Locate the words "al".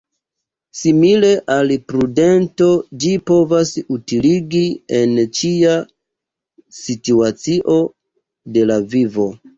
1.55-1.73